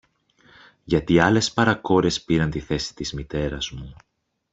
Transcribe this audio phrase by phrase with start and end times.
[0.83, 3.95] Γιατί άλλες παρακόρες πήραν τη θέση της μητέρας μου